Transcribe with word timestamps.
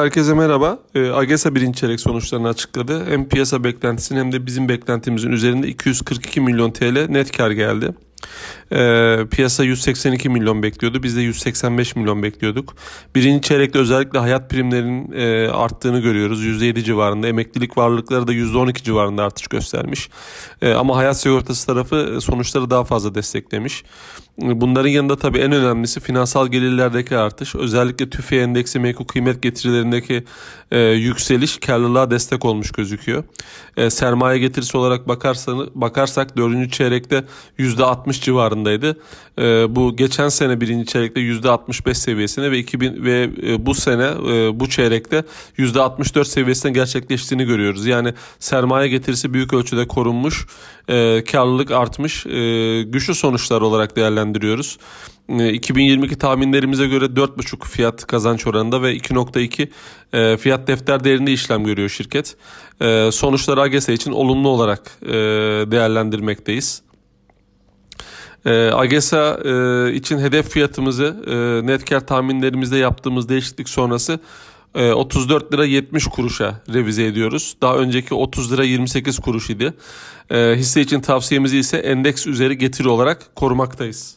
Herkese 0.00 0.34
merhaba. 0.34 0.78
E, 0.94 1.10
AGESA 1.10 1.54
birinci 1.54 1.80
çeyrek 1.80 2.00
sonuçlarını 2.00 2.48
açıkladı. 2.48 3.06
Hem 3.06 3.28
piyasa 3.28 3.64
beklentisinin 3.64 4.20
hem 4.20 4.32
de 4.32 4.46
bizim 4.46 4.68
beklentimizin 4.68 5.32
üzerinde 5.32 5.68
242 5.68 6.40
milyon 6.40 6.70
TL 6.70 7.06
net 7.08 7.36
kar 7.36 7.50
geldi. 7.50 7.94
E, 8.72 9.26
piyasa 9.30 9.64
182 9.64 10.28
milyon 10.28 10.62
bekliyordu. 10.62 11.02
Biz 11.02 11.16
de 11.16 11.20
185 11.20 11.96
milyon 11.96 12.22
bekliyorduk. 12.22 12.74
Birinci 13.14 13.42
çeyrekte 13.42 13.78
özellikle 13.78 14.18
hayat 14.18 14.50
primlerinin 14.50 15.12
e, 15.12 15.48
arttığını 15.48 16.00
görüyoruz. 16.00 16.44
%7 16.44 16.84
civarında. 16.84 17.28
Emeklilik 17.28 17.76
varlıkları 17.76 18.26
da 18.26 18.32
%12 18.32 18.82
civarında 18.82 19.24
artış 19.24 19.46
göstermiş. 19.46 20.10
E, 20.62 20.72
ama 20.72 20.96
hayat 20.96 21.20
sigortası 21.20 21.66
tarafı 21.66 22.14
e, 22.16 22.20
sonuçları 22.20 22.70
daha 22.70 22.84
fazla 22.84 23.14
desteklemiş. 23.14 23.84
Bunların 24.38 24.88
yanında 24.88 25.16
tabii 25.16 25.38
en 25.38 25.52
önemlisi 25.52 26.00
finansal 26.00 26.48
gelirlerdeki 26.48 27.16
artış. 27.16 27.54
Özellikle 27.54 28.10
tüfe 28.10 28.36
endeksi 28.36 28.78
menkul 28.78 29.04
kıymet 29.04 29.42
getirilerindeki 29.42 30.24
e, 30.70 30.78
yükseliş 30.78 31.58
karlılığa 31.58 32.10
destek 32.10 32.44
olmuş 32.44 32.70
gözüküyor. 32.70 33.24
E, 33.76 33.90
sermaye 33.90 34.38
getirisi 34.38 34.76
olarak 34.76 35.08
bakarsanız, 35.08 35.68
bakarsak 35.74 36.36
4. 36.36 36.72
çeyrekte 36.72 37.24
%60 37.58 38.19
civarındaydı. 38.20 38.96
E, 39.38 39.76
bu 39.76 39.96
geçen 39.96 40.28
sene 40.28 40.60
birinci 40.60 40.86
çeyrekte 40.86 41.20
%65 41.20 41.94
seviyesine 41.94 42.50
ve 42.50 42.58
2000 42.58 43.04
ve 43.04 43.30
e, 43.42 43.66
bu 43.66 43.74
sene 43.74 44.04
e, 44.04 44.60
bu 44.60 44.68
çeyrekte 44.68 45.24
%64 45.58 46.24
seviyesine 46.24 46.72
gerçekleştiğini 46.72 47.44
görüyoruz. 47.44 47.86
Yani 47.86 48.14
sermaye 48.38 48.88
getirisi 48.88 49.34
büyük 49.34 49.52
ölçüde 49.52 49.86
korunmuş, 49.86 50.46
e, 50.88 51.24
karlılık 51.24 51.70
artmış, 51.70 52.26
e, 52.26 52.82
güçlü 52.82 53.14
sonuçlar 53.14 53.60
olarak 53.60 53.96
değerlendiriyoruz. 53.96 54.78
2022 55.52 56.18
tahminlerimize 56.18 56.86
göre 56.86 57.04
4,5 57.04 57.68
fiyat 57.68 58.06
kazanç 58.06 58.46
oranında 58.46 58.82
ve 58.82 58.96
2,2 58.96 60.36
fiyat 60.36 60.66
defter 60.66 61.04
değerinde 61.04 61.32
işlem 61.32 61.64
görüyor 61.64 61.88
şirket. 61.88 62.36
Sonuçları 63.14 63.60
AGESA 63.60 63.92
için 63.92 64.12
olumlu 64.12 64.48
olarak 64.48 65.00
değerlendirmekteyiz. 65.70 66.82
E, 68.46 68.50
AGESA 68.70 69.38
e, 69.44 69.94
için 69.94 70.18
hedef 70.18 70.48
fiyatımızı 70.48 71.16
e, 71.26 71.66
net 71.66 71.84
kar 71.84 72.06
tahminlerimizde 72.06 72.76
yaptığımız 72.76 73.28
değişiklik 73.28 73.68
sonrası 73.68 74.20
e, 74.74 74.92
34 74.92 75.52
lira 75.52 75.64
70 75.64 76.06
kuruşa 76.06 76.60
revize 76.72 77.04
ediyoruz. 77.04 77.56
Daha 77.62 77.76
önceki 77.76 78.14
30 78.14 78.52
lira 78.52 78.64
28 78.64 79.18
kuruş 79.18 79.50
idi. 79.50 79.74
E, 80.30 80.54
hisse 80.56 80.80
için 80.80 81.00
tavsiyemizi 81.00 81.58
ise 81.58 81.76
endeks 81.76 82.26
üzeri 82.26 82.58
getiri 82.58 82.88
olarak 82.88 83.34
korumaktayız. 83.34 84.14